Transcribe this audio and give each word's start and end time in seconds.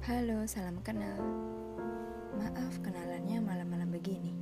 Halo, 0.00 0.48
salam 0.48 0.80
kenal. 0.80 1.20
Maaf 2.32 2.80
kenalannya 2.80 3.36
malam-malam 3.36 3.92
begini. 3.92 4.32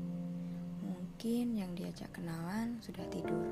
Mungkin 0.87 1.58
yang 1.58 1.74
diajak 1.74 2.14
kenalan 2.14 2.78
sudah 2.78 3.03
tidur, 3.10 3.42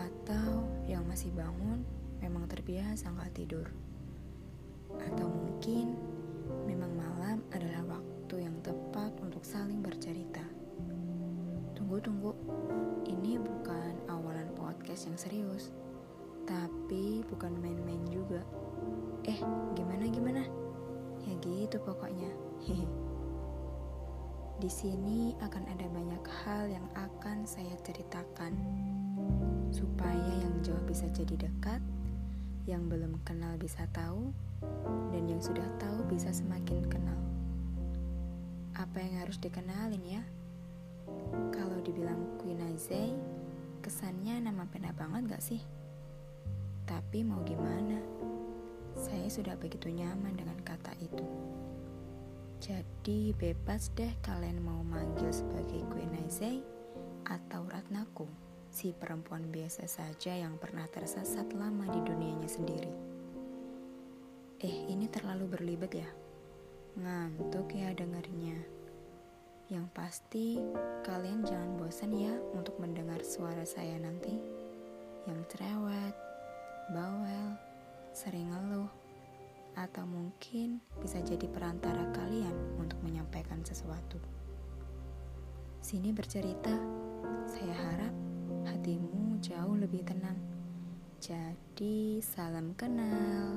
atau 0.00 0.64
yang 0.88 1.04
masih 1.04 1.28
bangun 1.36 1.84
memang 2.24 2.48
terbiasa 2.48 3.12
nggak 3.12 3.36
tidur, 3.36 3.68
atau 4.96 5.28
mungkin 5.28 5.92
memang 6.64 6.96
malam 6.96 7.44
adalah 7.52 8.00
waktu 8.00 8.48
yang 8.48 8.56
tepat 8.64 9.12
untuk 9.20 9.44
saling 9.44 9.84
bercerita. 9.84 10.48
Tunggu, 11.76 12.00
tunggu, 12.00 12.32
ini 13.04 13.36
bukan 13.36 13.92
awalan 14.08 14.48
podcast 14.56 15.04
yang 15.04 15.20
serius, 15.20 15.68
tapi 16.48 17.20
bukan 17.28 17.52
main-main 17.60 18.08
juga. 18.08 18.40
Eh, 19.28 19.36
gimana 19.76 20.08
gimana? 20.08 20.59
Gitu 21.40 21.76
pokoknya. 21.80 22.32
Di 24.60 24.68
sini 24.68 25.32
akan 25.40 25.64
ada 25.72 25.88
banyak 25.88 26.24
hal 26.44 26.68
yang 26.68 26.84
akan 26.92 27.48
saya 27.48 27.72
ceritakan 27.80 28.52
supaya 29.72 30.28
yang 30.44 30.54
jauh 30.60 30.84
bisa 30.84 31.08
jadi 31.16 31.48
dekat, 31.48 31.80
yang 32.68 32.84
belum 32.92 33.16
kenal 33.24 33.56
bisa 33.56 33.88
tahu, 33.96 34.36
dan 35.16 35.24
yang 35.24 35.40
sudah 35.40 35.64
tahu 35.80 36.04
bisa 36.12 36.28
semakin 36.28 36.84
kenal. 36.92 37.16
Apa 38.76 39.00
yang 39.00 39.24
harus 39.24 39.40
dikenalin 39.40 40.04
ya? 40.04 40.22
Kalau 41.56 41.80
dibilang 41.80 42.20
Queen 42.36 42.60
Azay, 42.60 43.16
kesannya 43.80 44.44
nama 44.44 44.68
pena 44.68 44.92
banget 44.92 45.36
gak 45.36 45.42
sih? 45.44 45.64
Tapi 46.84 47.24
mau 47.24 47.40
gimana? 47.48 47.96
Saya 48.96 49.28
sudah 49.30 49.54
begitu 49.58 49.90
nyaman 49.90 50.34
dengan 50.34 50.58
kata 50.62 50.94
itu. 51.02 51.26
Jadi 52.60 53.32
bebas 53.36 53.88
deh 53.96 54.12
kalian 54.20 54.60
mau 54.60 54.84
manggil 54.84 55.32
sebagai 55.32 55.80
Queen 55.88 56.12
Aizay 56.20 56.60
atau 57.24 57.64
Ratnaku, 57.64 58.28
si 58.68 58.92
perempuan 58.92 59.48
biasa 59.48 59.88
saja 59.88 60.36
yang 60.36 60.60
pernah 60.60 60.84
tersesat 60.90 61.50
lama 61.56 61.88
di 61.88 62.00
dunianya 62.04 62.50
sendiri. 62.50 62.92
Eh, 64.60 64.92
ini 64.92 65.08
terlalu 65.08 65.48
berlibet 65.48 66.04
ya? 66.04 66.10
Ngantuk 67.00 67.72
ya 67.72 67.96
dengarnya. 67.96 68.60
Yang 69.72 69.86
pasti, 69.96 70.60
kalian 71.06 71.46
jangan 71.46 71.80
bosan 71.80 72.12
ya 72.12 72.34
untuk 72.52 72.76
mendengar 72.76 73.24
suara 73.24 73.64
saya 73.64 73.96
nanti. 73.96 74.36
Yang 75.24 75.54
cerewet, 75.54 76.12
bawel, 76.92 77.56
sering 78.12 78.52
atau 79.80 80.04
mungkin 80.04 80.84
bisa 81.00 81.24
jadi 81.24 81.48
perantara 81.48 82.12
kalian 82.12 82.52
untuk 82.76 83.00
menyampaikan 83.00 83.64
sesuatu. 83.64 84.20
Sini 85.80 86.12
bercerita, 86.12 86.76
saya 87.48 87.72
harap 87.88 88.14
hatimu 88.68 89.40
jauh 89.40 89.76
lebih 89.80 90.04
tenang. 90.04 90.36
Jadi, 91.20 92.20
salam 92.20 92.76
kenal. 92.76 93.56